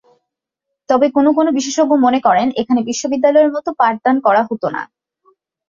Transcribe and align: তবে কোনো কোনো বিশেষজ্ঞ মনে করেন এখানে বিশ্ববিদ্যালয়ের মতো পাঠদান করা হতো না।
তবে 0.89 1.05
কোনো 1.15 1.29
কোনো 1.37 1.49
বিশেষজ্ঞ 1.57 1.91
মনে 2.05 2.19
করেন 2.27 2.47
এখানে 2.61 2.81
বিশ্ববিদ্যালয়ের 2.89 3.53
মতো 3.55 3.69
পাঠদান 3.79 4.15
করা 4.25 4.41
হতো 4.49 4.67
না। 4.75 4.81